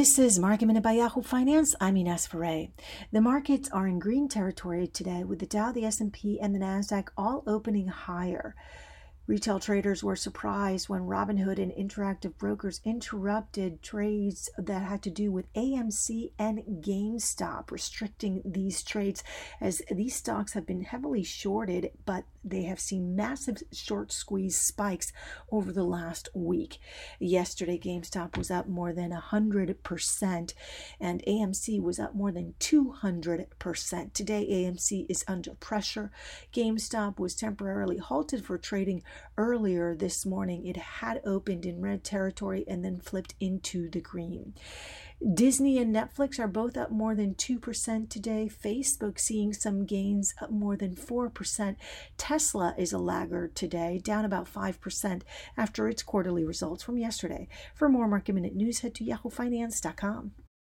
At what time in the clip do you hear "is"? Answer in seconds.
0.18-0.38, 35.08-35.24, 52.78-52.92